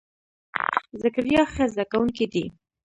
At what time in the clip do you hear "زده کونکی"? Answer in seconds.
1.73-2.25